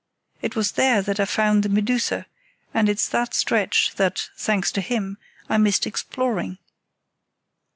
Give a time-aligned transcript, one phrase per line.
[0.41, 2.25] It was there that I found the Medusa,
[2.73, 6.57] and it's that stretch that, thanks to him, I missed exploring."